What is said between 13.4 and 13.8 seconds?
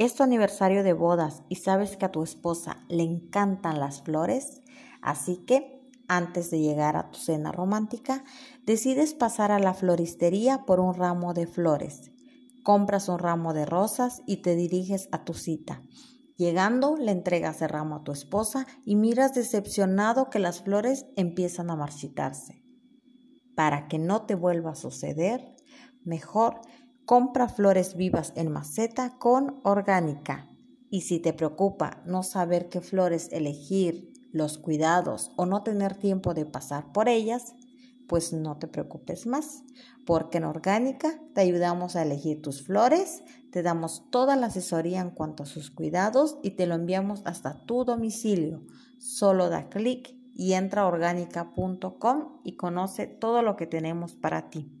de